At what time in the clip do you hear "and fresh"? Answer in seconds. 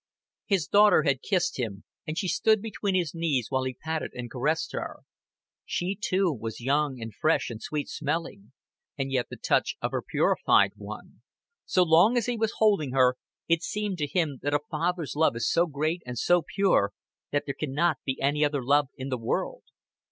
6.99-7.51